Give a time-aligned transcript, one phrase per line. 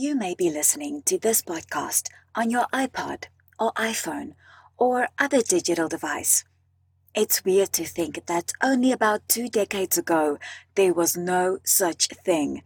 [0.00, 3.24] You may be listening to this podcast on your iPod
[3.58, 4.34] or iPhone
[4.76, 6.44] or other digital device.
[7.16, 10.38] It's weird to think that only about two decades ago
[10.76, 12.62] there was no such thing.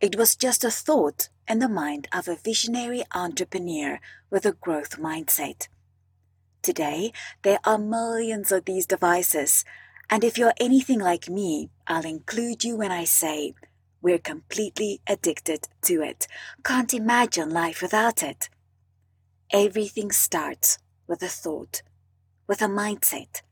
[0.00, 3.98] It was just a thought in the mind of a visionary entrepreneur
[4.30, 5.66] with a growth mindset.
[6.62, 7.12] Today,
[7.42, 9.64] there are millions of these devices,
[10.08, 13.54] and if you're anything like me, I'll include you when I say
[14.06, 16.28] we're completely addicted to it.
[16.62, 18.48] Can't imagine life without it.
[19.52, 20.78] Everything starts
[21.08, 21.82] with a thought,
[22.46, 23.42] with a mindset.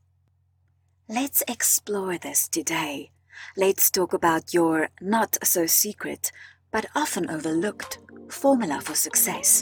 [1.09, 3.11] Let's explore this today.
[3.57, 6.31] Let's talk about your not so secret,
[6.71, 7.99] but often overlooked
[8.29, 9.61] formula for success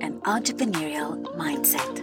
[0.00, 1.94] an entrepreneurial mindset.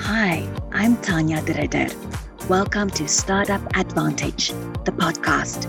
[0.00, 4.48] Hi, I'm Tania De Ridder Welcome to Startup Advantage,
[4.86, 5.68] the podcast.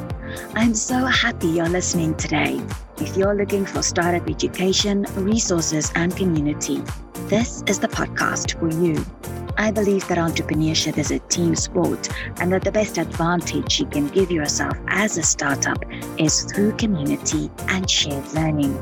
[0.56, 2.62] I'm so happy you're listening today.
[3.02, 6.82] If you're looking for startup education, resources, and community,
[7.28, 9.06] this is the podcast for you.
[9.58, 12.08] I believe that entrepreneurship is a team sport
[12.40, 15.84] and that the best advantage you can give yourself as a startup
[16.18, 18.80] is through community and shared learning.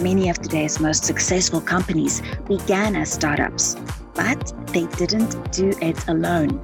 [0.00, 3.74] Many of today's most successful companies began as startups,
[4.14, 6.60] but they didn't do it alone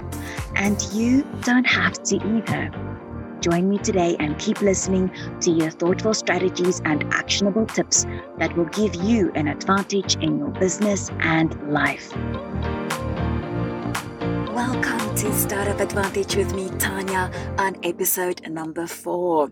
[0.55, 2.71] and you don't have to either.
[3.41, 8.07] Join me today and keep listening to your thoughtful strategies and actionable tips
[8.39, 12.15] that will give you an advantage in your business and life.
[14.55, 19.51] Welcome to Startup Advantage with me, Tania, on episode number four.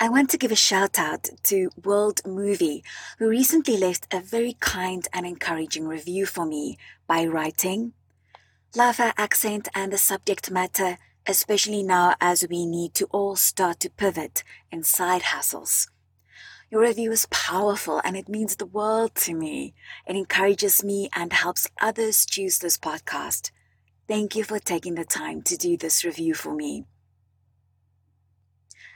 [0.00, 2.84] I want to give a shout out to World Movie,
[3.18, 7.92] who recently left a very kind and encouraging review for me by writing,
[8.74, 13.80] Love her accent and the subject matter, especially now as we need to all start
[13.80, 15.88] to pivot in side hustles.
[16.70, 19.72] Your review is powerful and it means the world to me.
[20.06, 23.50] It encourages me and helps others choose this podcast.
[24.08, 26.84] Thank you for taking the time to do this review for me.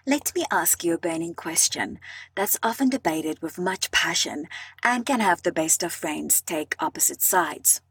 [0.07, 1.99] Let me ask you a burning question
[2.35, 4.47] that's often debated with much passion
[4.83, 7.83] and can have the best of friends take opposite sides.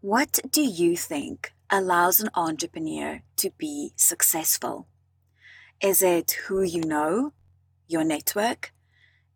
[0.00, 4.88] What do you think allows an entrepreneur to be successful?
[5.80, 7.32] Is it who you know,
[7.86, 8.72] your network?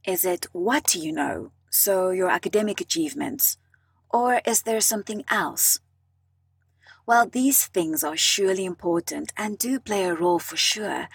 [0.04, 3.58] Is it what you know, so your academic achievements?
[4.10, 5.78] Or is there something else?
[7.04, 11.08] While these things are surely important and do play a role for sure,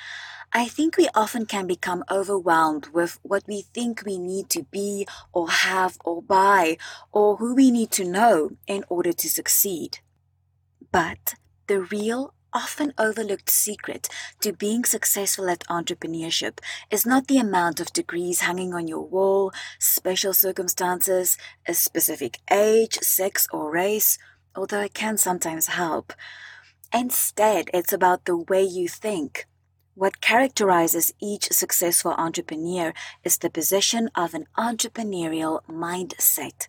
[0.54, 5.06] I think we often can become overwhelmed with what we think we need to be
[5.34, 6.78] or have or buy
[7.12, 10.00] or who we need to know in order to succeed.
[10.92, 11.36] But
[11.68, 14.08] the real, often overlooked secret
[14.42, 16.60] to being successful at entrepreneurship
[16.90, 21.38] is not the amount of degrees hanging on your wall, special circumstances,
[21.68, 24.18] a specific age, sex, or race,
[24.56, 26.14] although it can sometimes help.
[26.94, 29.46] Instead, it's about the way you think
[29.98, 32.94] what characterizes each successful entrepreneur
[33.24, 36.68] is the possession of an entrepreneurial mindset.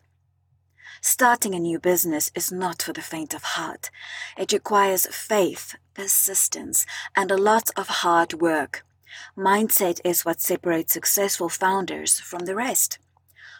[1.02, 3.90] Starting a new business is not for the faint of heart.
[4.38, 8.82] It requires faith, persistence, and a lot of hard work.
[9.36, 12.98] Mindset is what separates successful founders from the rest.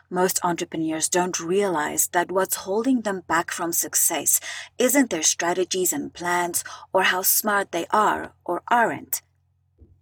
[0.08, 4.40] Most entrepreneurs don't realize that what's holding them back from success
[4.78, 9.20] isn't their strategies and plans or how smart they are or aren't.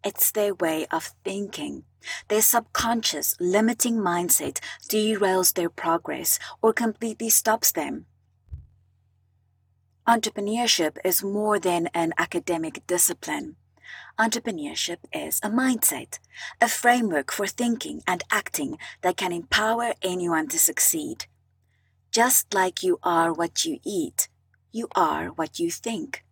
[0.07, 1.83] It's their way of thinking.
[2.29, 8.07] Their subconscious limiting mindset derails their progress or completely stops them.
[10.07, 13.57] Entrepreneurship is more than an academic discipline.
[14.17, 16.21] Entrepreneurship is a mindset,
[16.61, 21.27] a framework for thinking and acting that can empower anyone to succeed.
[22.13, 24.29] Just like you are what you eat,
[24.71, 26.23] you are what you think.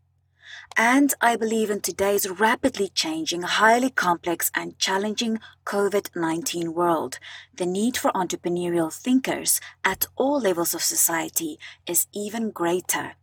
[0.76, 7.18] And I believe in today's rapidly changing, highly complex, and challenging COVID 19 world,
[7.54, 13.14] the need for entrepreneurial thinkers at all levels of society is even greater.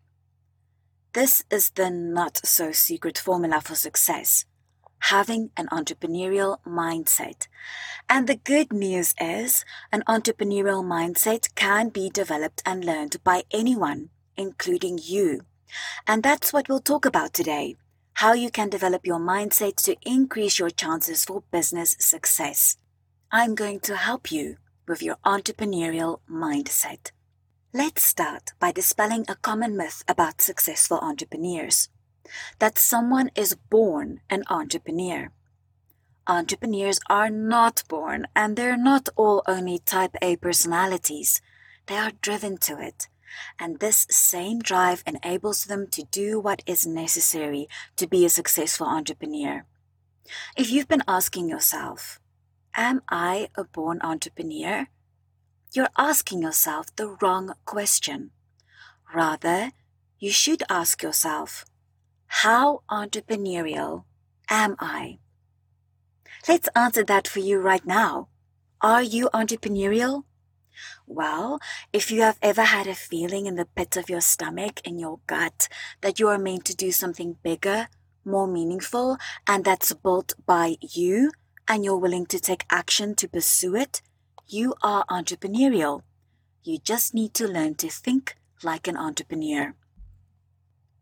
[1.14, 4.46] This is the not so secret formula for success
[5.06, 7.48] having an entrepreneurial mindset.
[8.08, 14.10] And the good news is, an entrepreneurial mindset can be developed and learned by anyone,
[14.38, 15.42] including you.
[16.08, 17.76] And that's what we'll talk about today
[18.16, 22.78] how you can develop your mindset to increase your chances for business success.
[23.32, 24.58] I'm going to help you
[24.88, 27.12] with your entrepreneurial mindset.
[27.74, 31.90] Let's start by dispelling a common myth about successful entrepreneurs
[32.60, 35.32] that someone is born an entrepreneur.
[36.28, 41.42] Entrepreneurs are not born and they're not all only type A personalities.
[41.88, 43.08] They are driven to it.
[43.60, 47.68] And this same drive enables them to do what is necessary
[47.98, 49.66] to be a successful entrepreneur.
[50.58, 52.20] If you've been asking yourself,
[52.76, 54.88] Am I a born entrepreneur?
[55.74, 58.32] You're asking yourself the wrong question.
[59.14, 59.72] Rather,
[60.20, 61.66] you should ask yourself,
[62.28, 64.06] How entrepreneurial
[64.50, 65.20] am I?
[66.48, 68.30] Let's answer that for you right now.
[68.82, 70.24] Are you entrepreneurial?
[71.14, 71.60] Well,
[71.92, 75.20] if you have ever had a feeling in the pit of your stomach, in your
[75.28, 75.68] gut,
[76.00, 77.90] that you are meant to do something bigger,
[78.24, 81.32] more meaningful, and that's built by you,
[81.68, 84.02] and you're willing to take action to pursue it,
[84.48, 86.04] you are entrepreneurial.
[86.64, 89.76] You just need to learn to think like an entrepreneur.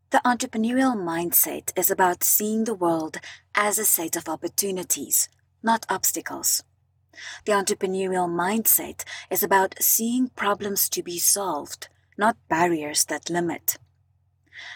[0.10, 3.18] The entrepreneurial mindset is about seeing the world
[3.54, 5.30] as a set of opportunities,
[5.62, 6.64] not obstacles.
[7.46, 13.78] The entrepreneurial mindset is about seeing problems to be solved, not barriers that limit.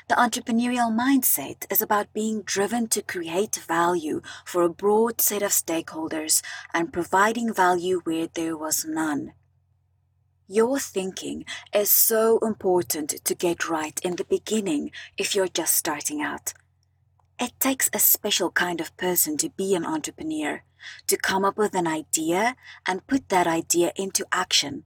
[0.07, 5.51] The entrepreneurial mindset is about being driven to create value for a broad set of
[5.51, 6.41] stakeholders
[6.73, 9.33] and providing value where there was none.
[10.47, 16.21] Your thinking is so important to get right in the beginning if you're just starting
[16.21, 16.53] out.
[17.39, 20.63] It takes a special kind of person to be an entrepreneur,
[21.07, 24.83] to come up with an idea and put that idea into action.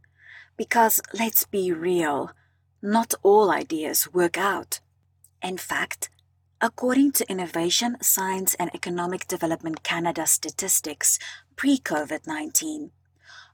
[0.56, 2.32] Because let's be real,
[2.82, 4.80] not all ideas work out.
[5.44, 6.10] In fact,
[6.62, 11.20] according to Innovation, Science and Economic Development Canada statistics
[11.56, 12.92] pre COVID 19,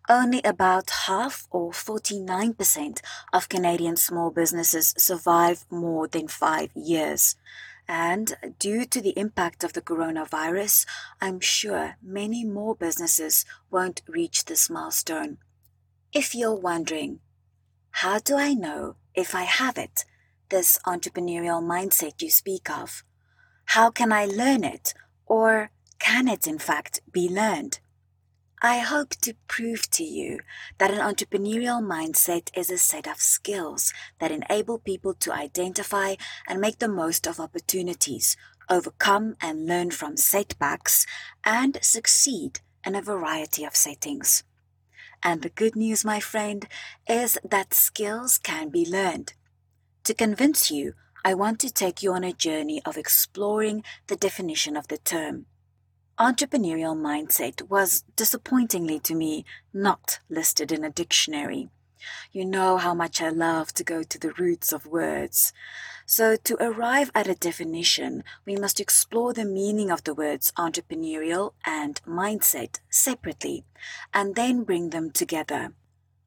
[0.10, 3.00] only about half or 49%
[3.32, 7.36] of Canadian small businesses survive more than five years.
[7.88, 10.86] And due to the impact of the coronavirus,
[11.20, 15.38] I'm sure many more businesses won't reach this milestone.
[16.14, 17.20] If you're wondering,
[17.92, 20.06] how do I know if I have it,
[20.50, 23.04] this entrepreneurial mindset you speak of?
[23.66, 24.94] How can I learn it?
[25.26, 27.80] Or can it in fact be learned?
[28.66, 30.40] I hope to prove to you
[30.78, 36.16] that an entrepreneurial mindset is a set of skills that enable people to identify
[36.48, 38.38] and make the most of opportunities,
[38.70, 41.06] overcome and learn from setbacks,
[41.44, 44.46] and succeed in a variety of settings.
[45.22, 46.66] And the good news, my friend,
[47.06, 49.34] is that skills can be learned.
[50.06, 50.94] To convince you,
[51.26, 55.48] I want to take you on a journey of exploring the definition of the term
[56.20, 61.70] entrepreneurial mindset was disappointingly to me not listed in a dictionary.
[62.32, 65.54] You know how much I love to go to the roots of words.
[66.06, 71.54] So, to arrive at a definition, we must explore the meaning of the words entrepreneurial
[71.66, 73.64] and mindset separately,
[74.14, 75.74] and then bring them together.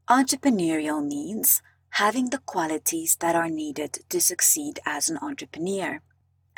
[0.08, 6.00] Entrepreneurial means having the qualities that are needed to succeed as an entrepreneur.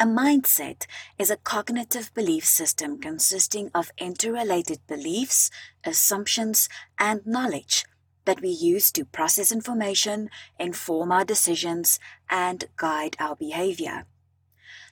[0.01, 0.87] A mindset
[1.19, 5.51] is a cognitive belief system consisting of interrelated beliefs,
[5.83, 6.69] assumptions,
[7.01, 7.85] and knowledge
[8.25, 11.99] that we use to process information, inform our decisions,
[12.31, 14.07] and guide our behavior.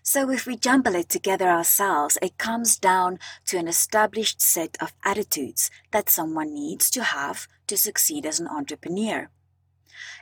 [0.02, 4.92] So, if we jumble it together ourselves, it comes down to an established set of
[5.04, 9.30] attitudes that someone needs to have to succeed as an entrepreneur.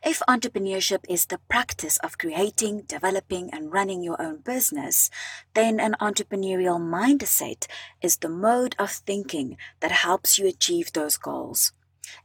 [0.04, 5.10] If entrepreneurship is the practice of creating, developing, and running your own business,
[5.54, 7.66] then an entrepreneurial mindset
[8.02, 11.72] is the mode of thinking that helps you achieve those goals.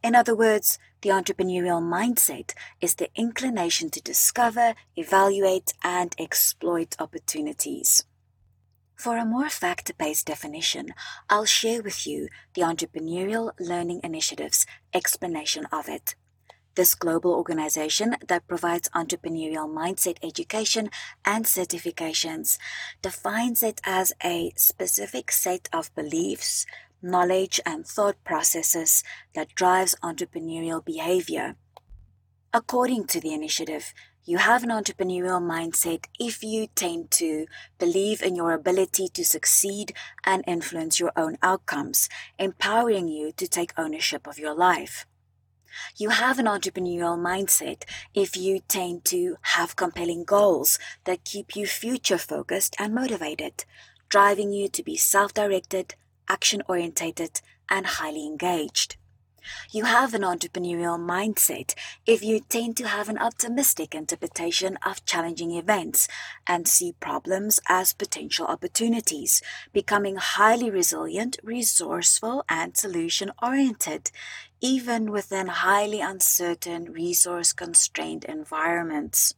[0.04, 8.04] In other words, the entrepreneurial mindset is the inclination to discover, evaluate, and exploit opportunities.
[9.00, 10.94] For a more fact based definition,
[11.30, 16.16] I'll share with you the Entrepreneurial Learning Initiative's explanation of it.
[16.80, 20.90] This global organization that provides entrepreneurial mindset education
[21.26, 22.58] and certifications
[23.02, 26.66] defines it as a specific set of beliefs,
[27.02, 29.04] knowledge, and thought processes
[29.36, 31.58] that drives entrepreneurial behavior.
[32.54, 33.94] According to the initiative,
[34.24, 37.46] you have an entrepreneurial mindset if you tend to
[37.78, 39.92] believe in your ability to succeed
[40.24, 42.08] and influence your own outcomes,
[42.38, 45.06] empowering you to take ownership of your life.
[45.98, 47.84] You have an entrepreneurial mindset
[48.14, 53.66] if you tend to have compelling goals that keep you future focused and motivated,
[54.10, 55.96] driving you to be self directed,
[56.28, 58.98] action orientated, and highly engaged.
[59.72, 61.74] You have an entrepreneurial mindset
[62.06, 66.08] if you tend to have an optimistic interpretation of challenging events
[66.48, 69.42] and see problems as potential opportunities,
[69.74, 74.12] becoming highly resilient, resourceful, and solution oriented,
[74.62, 79.36] even within highly uncertain, resource constrained environments.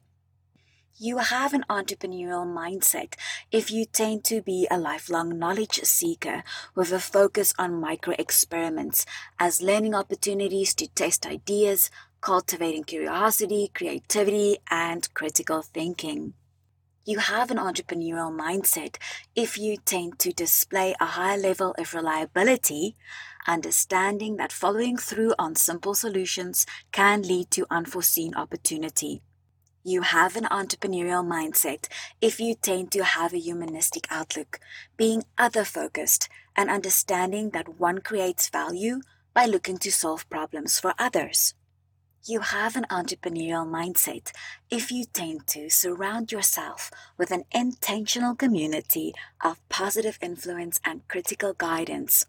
[0.97, 3.15] You have an entrepreneurial mindset
[3.51, 6.43] if you tend to be a lifelong knowledge seeker
[6.75, 9.05] with a focus on micro experiments
[9.39, 11.89] as learning opportunities to test ideas,
[12.21, 16.33] cultivating curiosity, creativity, and critical thinking.
[17.03, 18.97] You have an entrepreneurial mindset
[19.35, 22.95] if you tend to display a high level of reliability,
[23.47, 29.21] understanding that following through on simple solutions can lead to unforeseen opportunity.
[29.83, 31.87] You have an entrepreneurial mindset
[32.21, 34.59] if you tend to have a humanistic outlook,
[34.95, 39.01] being other focused and understanding that one creates value
[39.33, 41.55] by looking to solve problems for others.
[42.23, 44.31] You have an entrepreneurial mindset
[44.69, 51.53] if you tend to surround yourself with an intentional community of positive influence and critical
[51.53, 52.27] guidance.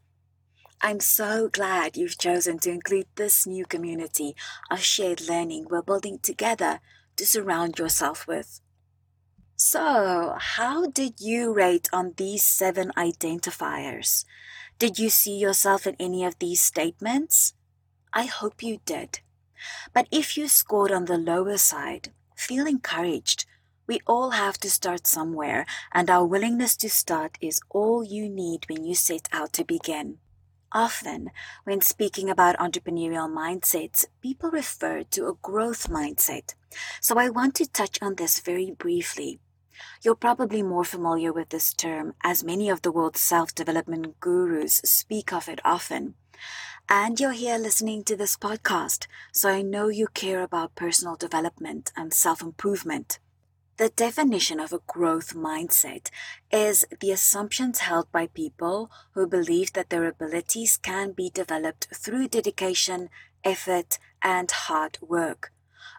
[0.84, 4.34] I'm so glad you've chosen to include this new community
[4.68, 6.80] of shared learning we're building together
[7.14, 8.60] to surround yourself with.
[9.54, 14.24] So, how did you rate on these seven identifiers?
[14.80, 17.54] Did you see yourself in any of these statements?
[18.12, 19.20] I hope you did.
[19.92, 23.46] But if you scored on the lower side, feel encouraged.
[23.86, 28.68] We all have to start somewhere, and our willingness to start is all you need
[28.68, 30.18] when you set out to begin.
[30.74, 31.30] Often,
[31.64, 36.54] when speaking about entrepreneurial mindsets, people refer to a growth mindset.
[37.00, 39.38] So I want to touch on this very briefly.
[40.02, 44.76] You're probably more familiar with this term, as many of the world's self development gurus
[44.84, 46.14] speak of it often.
[46.88, 51.92] And you're here listening to this podcast, so I know you care about personal development
[51.96, 53.18] and self improvement.
[53.82, 56.08] The definition of a growth mindset
[56.52, 62.28] is the assumptions held by people who believe that their abilities can be developed through
[62.28, 63.10] dedication,
[63.42, 65.52] effort, and hard work.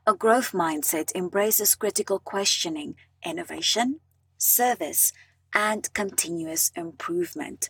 [0.08, 4.00] A growth mindset embraces critical questioning, innovation,
[4.38, 5.12] service,
[5.54, 7.70] and continuous improvement.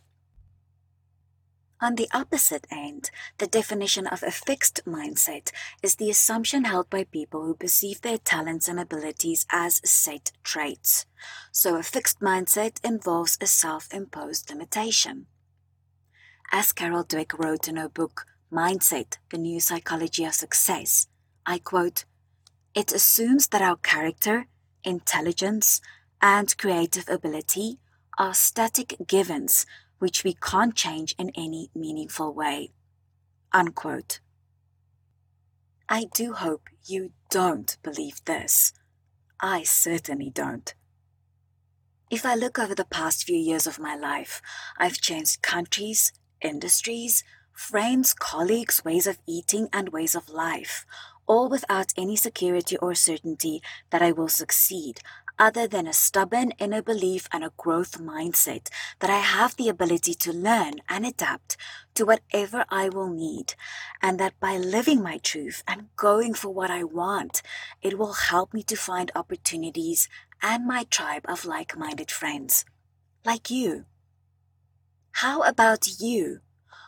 [1.84, 7.04] On the opposite end, the definition of a fixed mindset is the assumption held by
[7.04, 11.06] people who perceive their talents and abilities as set traits.
[11.52, 15.26] So a fixed mindset involves a self-imposed limitation.
[16.54, 21.08] As Carol Dweck wrote in her book, Mindset, The New Psychology of Success,
[21.46, 22.06] I quote,
[22.74, 24.48] It assumes that our character,
[24.86, 25.82] intelligence,
[26.22, 27.80] and creative ability
[28.18, 29.66] are static givens
[30.04, 32.70] which we can't change in any meaningful way.
[33.54, 34.20] Unquote.
[35.88, 38.74] I do hope you don't believe this.
[39.40, 40.74] I certainly don't.
[42.12, 44.42] If I look over the past few years of my life,
[44.78, 50.86] I've changed countries, industries, friends, colleagues, ways of eating, and ways of life,
[51.28, 55.00] all without any security or certainty that I will succeed
[55.40, 60.14] other than a stubborn inner belief and a growth mindset that I have the ability
[60.16, 61.58] to learn and adapt
[61.96, 63.56] to whatever I will need,
[64.02, 67.42] and that by living my truth and going for what I want,
[67.82, 70.08] it will help me to find opportunities
[70.42, 72.66] and my tribe of like minded friends,
[73.26, 73.86] like you.
[75.18, 76.40] How about you?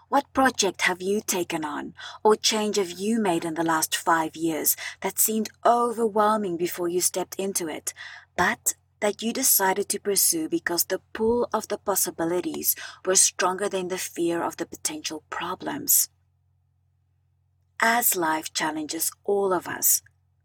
[0.07, 4.35] What project have you taken on or change have you made in the last five
[4.35, 7.93] years that seemed overwhelming before you stepped into it,
[8.35, 12.75] but that you decided to pursue because the pull of the possibilities
[13.05, 16.09] was stronger than the fear of the potential problems?
[17.79, 20.01] As life challenges all of us,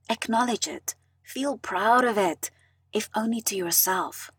[0.09, 2.51] acknowledge it, feel proud of it,
[2.93, 4.31] if only to yourself.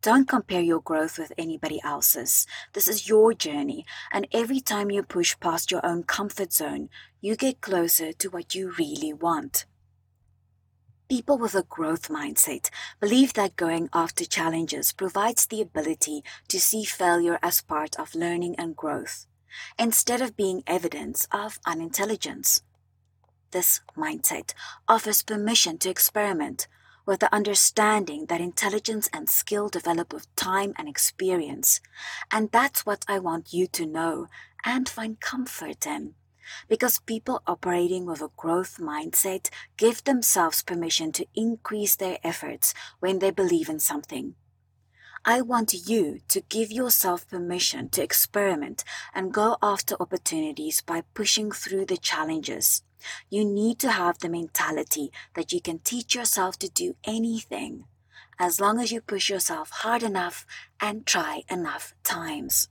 [0.00, 2.46] Don't compare your growth with anybody else's.
[2.72, 6.88] This is your journey, and every time you push past your own comfort zone,
[7.20, 9.66] you get closer to what you really want.
[11.12, 16.84] People with a growth mindset believe that going after challenges provides the ability to see
[16.84, 19.26] failure as part of learning and growth,
[19.78, 22.62] instead of being evidence of unintelligence.
[23.50, 24.54] This mindset
[24.88, 26.66] offers permission to experiment
[27.04, 31.82] with the understanding that intelligence and skill develop with time and experience.
[32.32, 34.28] And that's what I want you to know
[34.64, 36.14] and find comfort in.
[36.68, 43.18] Because people operating with a growth mindset give themselves permission to increase their efforts when
[43.18, 44.34] they believe in something.
[45.24, 48.82] I want you to give yourself permission to experiment
[49.14, 52.82] and go after opportunities by pushing through the challenges.
[53.30, 57.84] You need to have the mentality that you can teach yourself to do anything
[58.38, 60.44] as long as you push yourself hard enough
[60.80, 62.68] and try enough times.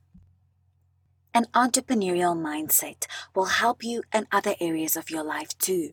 [1.34, 5.92] An entrepreneurial mindset will help you in other areas of your life too.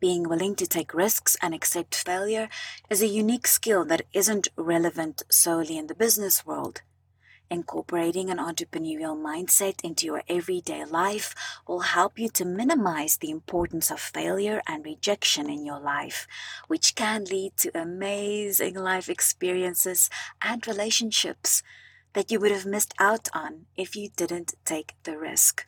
[0.00, 2.48] Being willing to take risks and accept failure
[2.90, 6.82] is a unique skill that isn't relevant solely in the business world.
[7.48, 11.36] Incorporating an entrepreneurial mindset into your everyday life
[11.68, 16.26] will help you to minimize the importance of failure and rejection in your life,
[16.66, 20.10] which can lead to amazing life experiences
[20.42, 21.62] and relationships
[22.14, 25.66] that you would have missed out on if you didn't take the risk.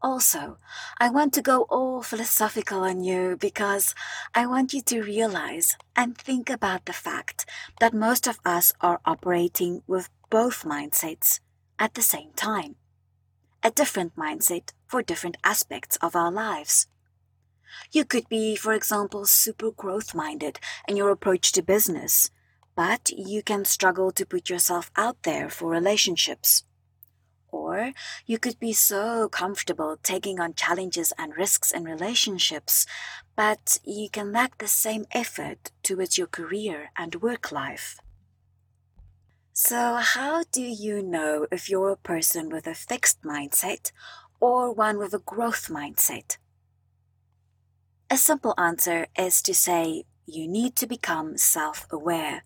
[0.00, 0.58] Also,
[1.00, 3.94] I want to go all philosophical on you because
[4.32, 7.46] I want you to realize and think about the fact
[7.80, 11.40] that most of us are operating with both mindsets
[11.80, 12.76] at the same time.
[13.62, 16.86] A different mindset for different aspects of our lives.
[17.90, 22.30] You could be, for example, super growth minded in your approach to business,
[22.78, 26.62] but you can struggle to put yourself out there for relationships.
[27.50, 27.92] Or
[28.24, 32.86] you could be so comfortable taking on challenges and risks in relationships,
[33.34, 37.98] but you can lack the same effort towards your career and work life.
[39.52, 43.90] So, how do you know if you're a person with a fixed mindset
[44.38, 46.36] or one with a growth mindset?
[48.08, 52.44] A simple answer is to say you need to become self aware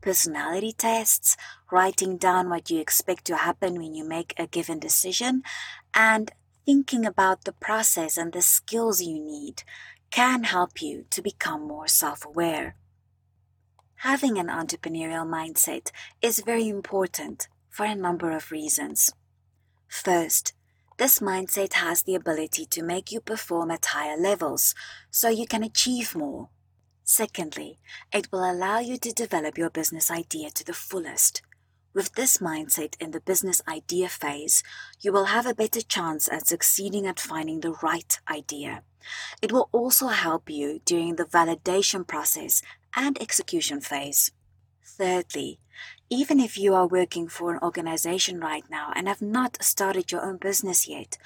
[0.00, 1.36] personality tests,
[1.70, 5.42] writing down what you expect to happen when you make a given decision,
[5.94, 6.32] and
[6.64, 9.62] thinking about the process and the skills you need
[10.10, 12.76] can help you to become more self aware.
[14.02, 15.90] Having an entrepreneurial mindset
[16.22, 19.12] is very important for a number of reasons.
[19.88, 20.52] First,
[20.98, 24.74] this mindset has the ability to make you perform at higher levels
[25.10, 26.48] so you can achieve more.
[27.10, 27.78] Secondly,
[28.12, 31.40] it will allow you to develop your business idea to the fullest.
[31.94, 34.62] With this mindset in the business idea phase,
[35.00, 38.82] you will have a better chance at succeeding at finding the right idea.
[39.40, 42.60] It will also help you during the validation process
[42.94, 44.30] and execution phase.
[44.84, 45.60] Thirdly,
[46.10, 50.26] even if you are working for an organization right now and have not started your
[50.26, 51.16] own business yet,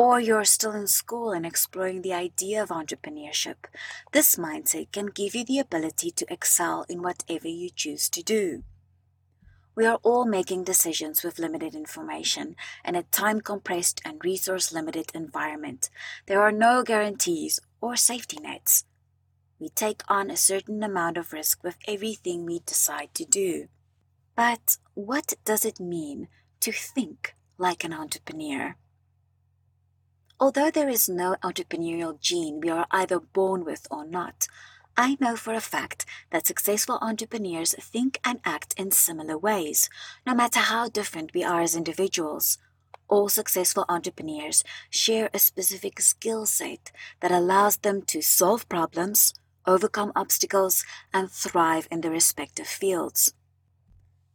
[0.00, 3.66] or you're still in school and exploring the idea of entrepreneurship,
[4.12, 8.62] this mindset can give you the ability to excel in whatever you choose to do.
[9.76, 15.12] We are all making decisions with limited information in a time compressed and resource limited
[15.12, 15.90] environment.
[16.24, 18.84] There are no guarantees or safety nets.
[19.58, 23.68] We take on a certain amount of risk with everything we decide to do.
[24.34, 26.28] But what does it mean
[26.60, 28.76] to think like an entrepreneur?
[30.42, 34.48] Although there is no entrepreneurial gene we are either born with or not,
[34.96, 39.90] I know for a fact that successful entrepreneurs think and act in similar ways,
[40.26, 42.56] no matter how different we are as individuals.
[43.06, 49.34] All successful entrepreneurs share a specific skill set that allows them to solve problems,
[49.66, 53.34] overcome obstacles, and thrive in their respective fields.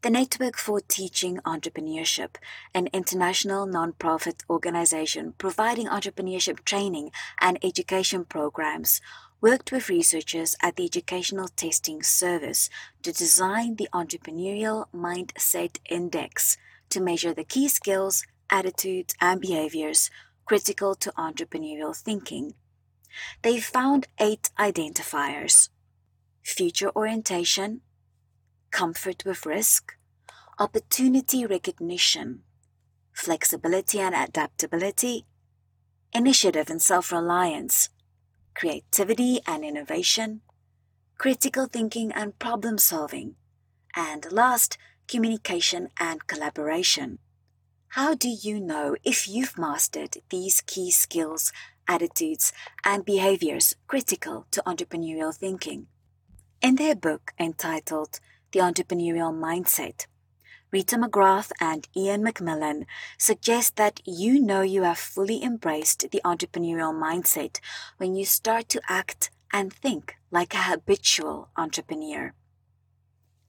[0.06, 2.36] The Network for Teaching Entrepreneurship,
[2.76, 7.10] an international nonprofit organization providing entrepreneurship training
[7.42, 9.02] and education programs,
[9.42, 12.70] worked with researchers at the Educational Testing Service
[13.02, 16.56] to design the Entrepreneurial Mindset Index
[16.90, 20.12] to measure the key skills, attitudes, and behaviors
[20.46, 22.54] critical to entrepreneurial thinking.
[23.42, 25.70] They found eight identifiers
[26.44, 27.82] future orientation,
[28.76, 29.96] comfort with risk,
[30.60, 32.42] opportunity recognition,
[33.14, 35.26] flexibility and adaptability,
[36.12, 37.88] initiative and self reliance,
[38.54, 40.42] creativity and innovation,
[41.18, 43.36] critical thinking and problem solving,
[43.96, 47.20] and last, communication and collaboration.
[48.00, 51.54] How do you know if you've mastered these key skills,
[51.88, 52.52] attitudes,
[52.84, 55.88] and behaviors critical to entrepreneurial thinking?
[56.62, 58.20] In their book entitled
[58.56, 60.06] the entrepreneurial mindset.
[60.72, 62.86] Rita McGrath and Ian MacMillan
[63.18, 67.60] suggest that you know you have fully embraced the entrepreneurial mindset
[67.98, 72.34] when you start to act and think like a habitual entrepreneur.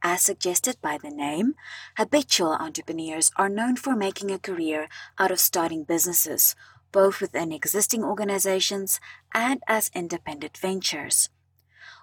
[0.02, 1.54] As suggested by the name,
[1.96, 4.88] habitual entrepreneurs are known for making a career
[5.20, 6.56] out of starting businesses,
[6.90, 8.98] both within existing organizations
[9.32, 11.28] and as independent ventures.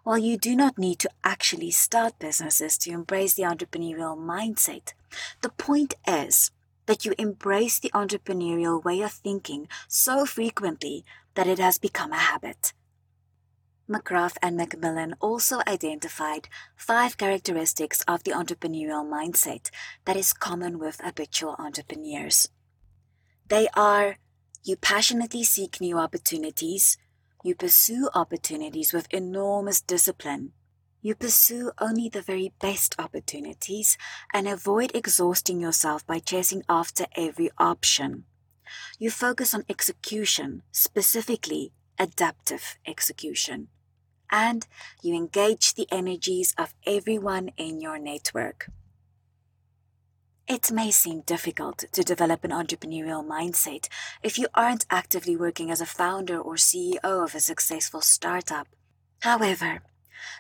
[0.04, 4.94] While you do not need to actually start businesses to embrace the entrepreneurial mindset,
[5.42, 6.52] the point is
[6.88, 12.18] that you embrace the entrepreneurial way of thinking so frequently that it has become a
[12.18, 12.74] habit.
[13.90, 19.70] McGrath and Macmillan also identified five characteristics of the entrepreneurial mindset
[20.04, 22.50] that is common with habitual entrepreneurs.
[23.48, 24.18] They are
[24.66, 26.98] you passionately seek new opportunities,
[27.44, 30.54] you pursue opportunities with enormous discipline,
[31.02, 33.98] you pursue only the very best opportunities
[34.34, 38.24] and avoid exhausting yourself by chasing after every option.
[38.98, 43.68] You focus on execution, specifically adaptive execution.
[44.32, 44.66] And
[45.02, 48.70] you engage the energies of everyone in your network.
[50.46, 53.88] It may seem difficult to develop an entrepreneurial mindset
[54.22, 58.68] if you aren't actively working as a founder or CEO of a successful startup.
[59.22, 59.84] However,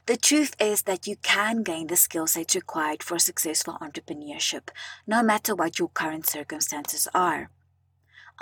[0.05, 4.69] the truth is that you can gain the skill sets required for successful entrepreneurship,
[5.07, 7.49] no matter what your current circumstances are.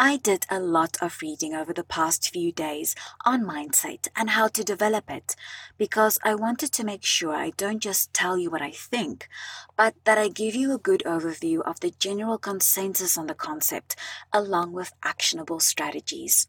[0.04, 4.48] I did a lot of reading over the past few days on mindset and how
[4.48, 5.36] to develop it
[5.78, 9.30] because I wanted to make sure I don't just tell you what I think,
[9.78, 13.96] but that I give you a good overview of the general consensus on the concept
[14.34, 16.48] along with actionable strategies.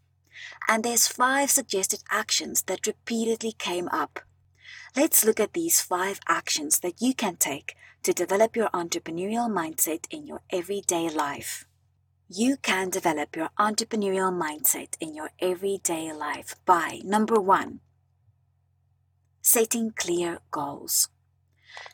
[0.66, 4.20] And there's five suggested actions that repeatedly came up
[4.96, 10.06] Let's look at these five actions that you can take to develop your entrepreneurial mindset
[10.10, 11.66] in your everyday life.
[12.34, 17.80] You can develop your entrepreneurial mindset in your everyday life by number one,
[19.42, 21.10] setting clear goals.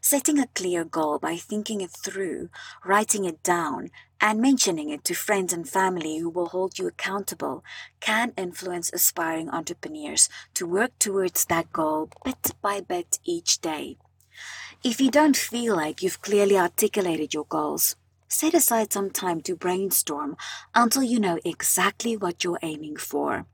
[0.01, 2.51] Setting a clear goal by thinking it through,
[2.85, 7.64] writing it down, and mentioning it to friends and family who will hold you accountable
[7.98, 13.96] can influence aspiring entrepreneurs to work towards that goal bit by bit each day.
[14.85, 17.96] If you don't feel like you've clearly articulated your goals,
[18.29, 20.37] set aside some time to brainstorm
[20.75, 23.47] until you know exactly what you're aiming for.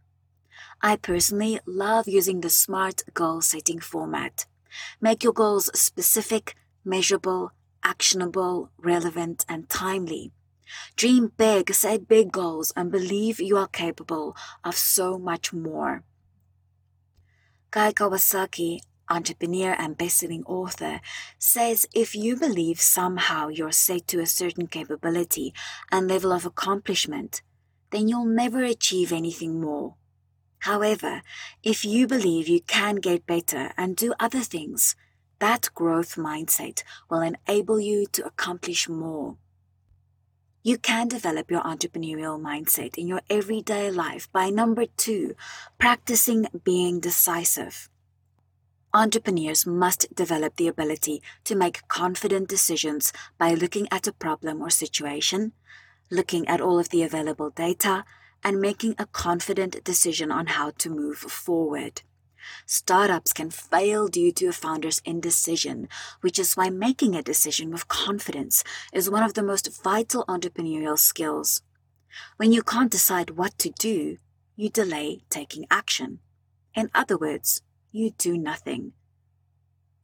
[0.83, 4.47] I personally love using the SMART goal setting format.
[5.01, 10.33] Make your goals specific, measurable, actionable, relevant, and timely.
[10.97, 16.03] Dream big, set big goals, and believe you are capable of so much more.
[17.71, 21.01] Guy Kawasaki, entrepreneur and best-selling author,
[21.39, 25.53] says if you believe somehow you're set to a certain capability
[25.91, 27.43] and level of accomplishment,
[27.91, 29.95] then you'll never achieve anything more.
[30.61, 31.23] However,
[31.63, 34.97] if you believe you can get better and do other things,
[35.39, 39.37] that growth mindset will enable you to accomplish more.
[40.63, 45.35] You can develop your entrepreneurial mindset in your everyday life by number two,
[45.79, 47.91] practicing being decisive.
[48.97, 54.71] Entrepreneurs must develop the ability to make confident decisions by looking at a problem or
[54.71, 55.51] situation,
[56.13, 58.05] looking at all of the available data,
[58.45, 62.03] and making a confident decision on how to move forward.
[62.67, 65.89] Startups can fail due to a founder's indecision,
[66.21, 70.97] which is why making a decision with confidence is one of the most vital entrepreneurial
[70.97, 71.63] skills.
[72.37, 74.19] When you can't decide what to do,
[74.55, 76.21] you delay taking action.
[76.77, 77.63] In other words,
[77.95, 78.93] you do nothing.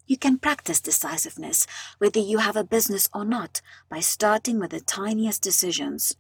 [0.07, 1.67] You can practice decisiveness,
[1.99, 6.17] whether you have a business or not, by starting with the tiniest decisions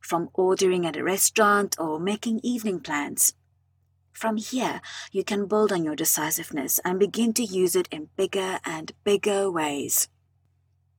[0.00, 3.32] from ordering at a restaurant or making evening plans.
[4.12, 4.82] From here,
[5.12, 9.50] you can build on your decisiveness and begin to use it in bigger and bigger
[9.50, 10.08] ways.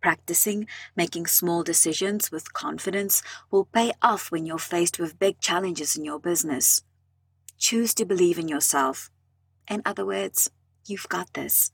[0.01, 5.95] Practicing making small decisions with confidence will pay off when you're faced with big challenges
[5.95, 6.81] in your business.
[7.59, 9.11] Choose to believe in yourself.
[9.69, 10.49] In other words,
[10.85, 11.71] you've got this.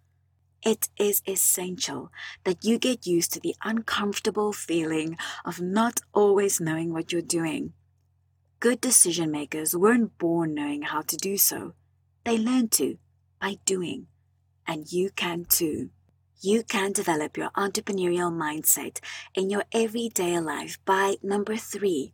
[0.63, 2.11] It is essential
[2.43, 7.73] that you get used to the uncomfortable feeling of not always knowing what you're doing.
[8.59, 11.73] Good decision makers weren't born knowing how to do so.
[12.23, 12.97] They learn to
[13.41, 14.05] by doing.
[14.67, 15.89] And you can too.
[16.41, 18.99] You can develop your entrepreneurial mindset
[19.33, 22.13] in your everyday life by number three,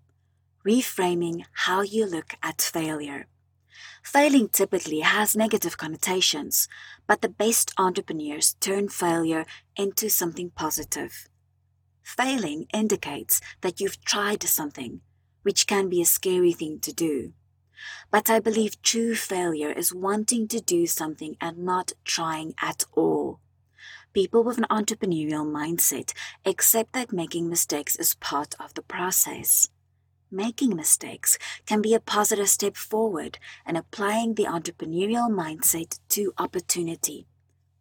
[0.65, 3.27] reframing how you look at failure.
[4.03, 6.67] Failing typically has negative connotations,
[7.07, 11.27] but the best entrepreneurs turn failure into something positive.
[12.03, 15.01] Failing indicates that you've tried something,
[15.43, 17.33] which can be a scary thing to do.
[18.09, 23.39] But I believe true failure is wanting to do something and not trying at all.
[24.13, 26.13] People with an entrepreneurial mindset
[26.45, 29.69] accept that making mistakes is part of the process.
[30.31, 37.27] Making mistakes can be a positive step forward and applying the entrepreneurial mindset to opportunity.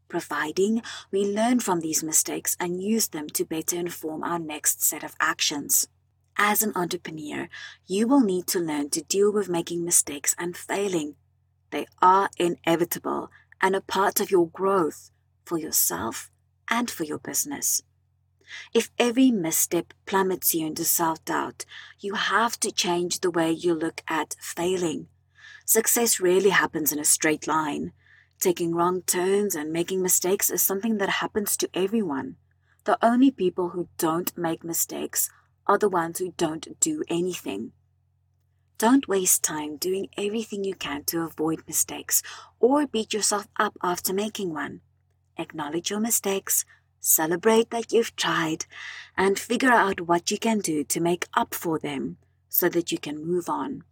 [0.08, 5.02] providing we learn from these mistakes and use them to better inform our next set
[5.02, 5.88] of actions.
[6.36, 7.48] As an entrepreneur,
[7.86, 11.16] you will need to learn to deal with making mistakes and failing.
[11.70, 13.30] They are inevitable
[13.60, 15.10] and a part of your growth
[15.44, 16.30] for yourself
[16.70, 17.82] and for your business.
[18.72, 21.64] If every misstep plummets you into self doubt,
[21.98, 25.08] you have to change the way you look at failing.
[25.64, 27.92] Success rarely happens in a straight line.
[28.38, 32.36] Taking wrong turns and making mistakes is something that happens to everyone.
[32.84, 35.28] The only people who don't make mistakes
[35.66, 37.72] are the ones who don't do anything.
[38.78, 42.22] Don't waste time doing everything you can to avoid mistakes
[42.60, 44.82] or beat yourself up after making one.
[45.38, 46.64] Acknowledge your mistakes,
[47.06, 48.66] celebrate that you've tried,
[49.16, 52.16] and figure out what you can do to make up for them
[52.48, 53.84] so that you can move on.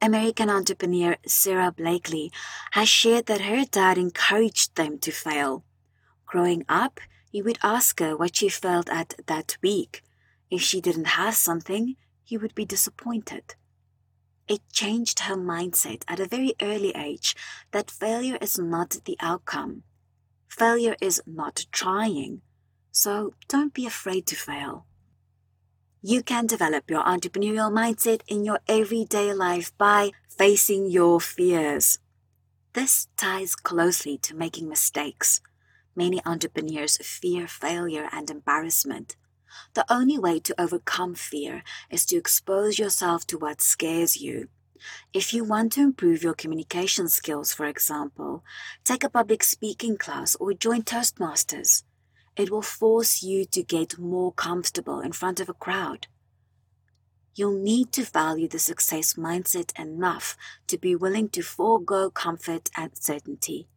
[0.00, 2.30] American entrepreneur Sara Blakely
[2.72, 5.64] has shared that her dad encouraged them to fail.
[6.24, 7.00] Growing up,
[7.30, 10.02] he would ask her what she felt at that week.
[10.50, 13.56] If she didn't have something, he would be disappointed.
[14.46, 17.34] It changed her mindset at a very early age
[17.72, 19.82] that failure is not the outcome.
[20.48, 22.42] Failure is not trying.
[22.90, 24.86] So don't be afraid to fail.
[26.02, 31.98] You can develop your entrepreneurial mindset in your everyday life by facing your fears.
[32.72, 35.40] This ties closely to making mistakes.
[35.96, 39.16] Many entrepreneurs fear failure and embarrassment.
[39.74, 44.48] The only way to overcome fear is to expose yourself to what scares you.
[45.12, 48.44] If you want to improve your communication skills, for example,
[48.84, 51.82] take a public speaking class or join Toastmasters.
[52.36, 56.06] It will force you to get more comfortable in front of a crowd.
[57.34, 60.36] You'll need to value the success mindset enough
[60.66, 63.68] to be willing to forego comfort and certainty.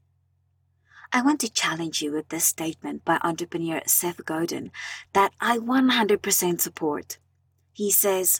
[1.13, 4.71] I want to challenge you with this statement by entrepreneur Seth Godin
[5.13, 7.17] that I 100% support.
[7.73, 8.39] He says,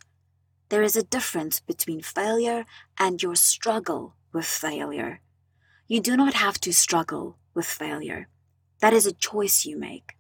[0.72, 2.64] There is a difference between failure
[2.98, 5.20] and your struggle with failure.
[5.90, 8.30] You do not have to struggle with failure.
[8.80, 10.14] That is a choice you make.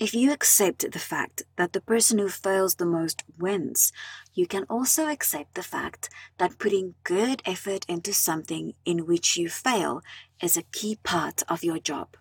[0.00, 3.92] If you accept the fact that the person who fails the most wins,
[4.32, 9.48] you can also accept the fact that putting good effort into something in which you
[9.48, 10.02] fail
[10.42, 12.16] is a key part of your job.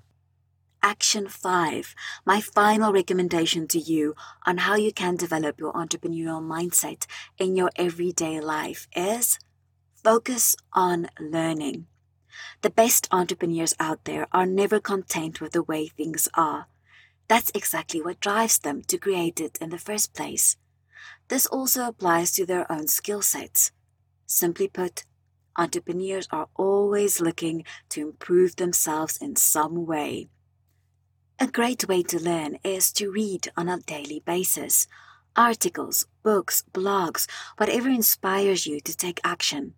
[0.85, 4.15] Action 5, my final recommendation to you
[4.45, 7.05] on how you can develop your entrepreneurial mindset
[7.37, 9.39] in your everyday life is
[10.03, 11.87] focus on learning.
[12.63, 16.67] The best entrepreneurs out there are never content with the way things are.
[17.29, 20.57] That's exactly what drives them to create it in the first place.
[21.29, 23.71] This also applies to their own skill sets.
[24.25, 25.05] Simply put,
[25.57, 30.27] entrepreneurs are always looking to improve themselves in some way.
[31.39, 34.87] A great way to learn is to read on a daily basis
[35.35, 39.73] articles, books, blogs, whatever inspires you to take action.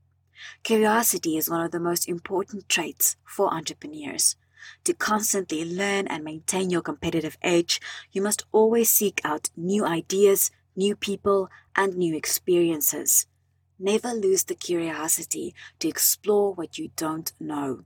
[0.63, 4.36] Curiosity is one of the most important traits for entrepreneurs.
[4.84, 7.80] To constantly learn and maintain your competitive edge,
[8.12, 13.28] you must always seek out new ideas, new people, and new experiences.
[13.80, 17.86] Never lose the curiosity to explore what you don't know.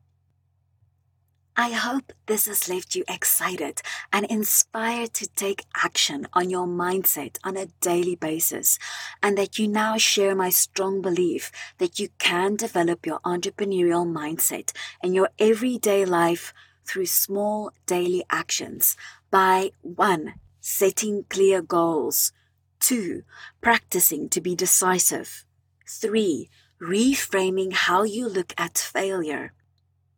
[1.60, 3.82] I hope this has left you excited
[4.14, 8.80] and inspired to take action on your mindset on a daily basis,
[9.22, 14.72] and that you now share my strong belief that you can develop your entrepreneurial mindset
[15.04, 16.54] in your everyday life
[16.86, 18.96] through small daily actions
[19.30, 20.36] by 1.
[20.62, 22.32] Setting clear goals,
[22.80, 23.24] 2.
[23.60, 25.44] Practicing to be decisive,
[25.90, 26.50] 3.
[26.82, 29.52] Reframing how you look at failure,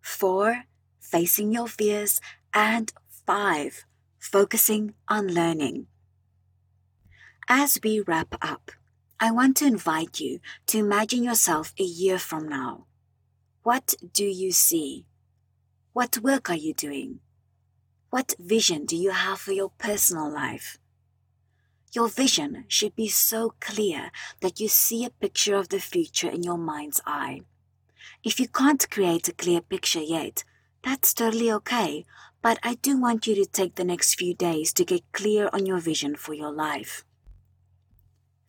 [0.02, 0.66] 4.
[1.12, 2.22] Facing your fears,
[2.54, 2.94] and
[3.28, 3.84] 5.
[4.18, 5.88] Focusing on learning.
[7.50, 8.72] As we wrap up,
[9.20, 12.86] I want to invite you to imagine yourself a year from now.
[13.64, 15.06] What do you see?
[15.92, 17.20] What work are you doing?
[18.10, 20.78] What vision do you have for your personal life?
[21.92, 26.44] Your vision should be so clear that you see a picture of the future in
[26.44, 27.42] your mind's eye.
[28.24, 30.46] If you can't create a clear picture yet,
[30.84, 32.06] that's totally okay,
[32.42, 35.66] but I do want you to take the next few days to get clear on
[35.66, 37.06] your vision for your life.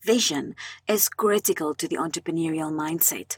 [0.05, 0.57] Vision
[0.89, 3.37] is critical to the entrepreneurial mindset.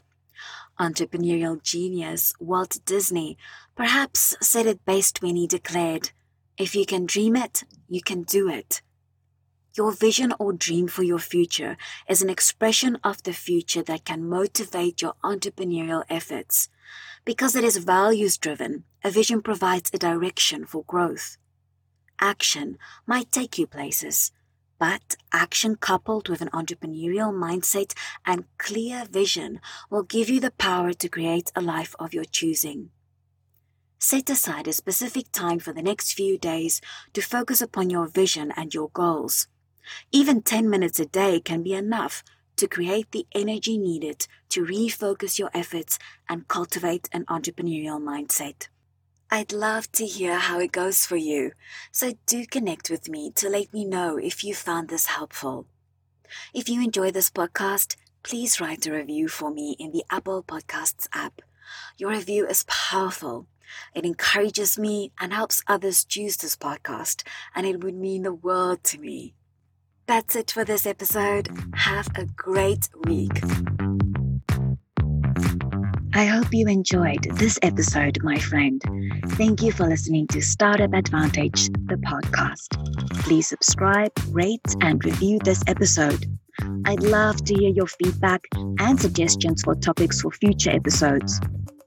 [0.79, 3.37] Entrepreneurial genius Walt Disney
[3.75, 6.11] perhaps said it best when he declared,
[6.57, 8.81] If you can dream it, you can do it.
[9.77, 11.75] Your vision or dream for your future
[12.07, 16.69] is an expression of the future that can motivate your entrepreneurial efforts.
[17.25, 21.37] Because it is values driven, a vision provides a direction for growth.
[22.21, 24.31] Action might take you places,
[24.77, 27.93] but action coupled with an entrepreneurial mindset
[28.27, 29.59] and clear vision
[29.89, 32.91] will give you the power to create a life of your choosing.
[33.97, 36.79] Set aside a specific time for the next few days
[37.13, 39.47] to focus upon your vision and your goals.
[40.11, 42.23] Even 10 minutes a day can be enough
[42.57, 48.67] to create the energy needed to refocus your efforts and cultivate an entrepreneurial mindset.
[49.31, 51.51] I'd love to hear how it goes for you,
[51.91, 55.65] so do connect with me to let me know if you found this helpful.
[56.53, 61.07] If you enjoy this podcast, please write a review for me in the Apple Podcasts
[61.13, 61.41] app.
[61.97, 63.47] Your review is powerful.
[63.93, 68.83] It encourages me and helps others choose this podcast, and it would mean the world
[68.85, 69.33] to me.
[70.07, 71.49] That's it for this episode.
[71.73, 73.31] Have a great week.
[76.13, 78.81] I hope you enjoyed this episode, my friend.
[79.29, 82.69] Thank you for listening to Startup Advantage, the podcast.
[83.23, 86.23] Please subscribe, rate, and review this episode.
[86.85, 88.45] I'd love to hear your feedback
[88.79, 91.41] and suggestions for topics for future episodes.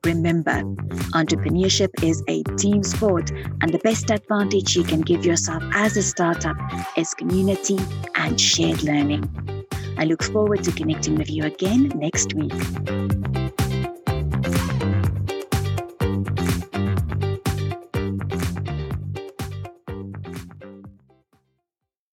[0.09, 0.63] Remember,
[1.13, 6.03] entrepreneurship is a team sport, and the best advantage you can give yourself as a
[6.03, 6.57] startup
[6.97, 7.79] is community
[8.15, 9.31] and shared learning.
[9.99, 12.55] I look forward to connecting with you again next week.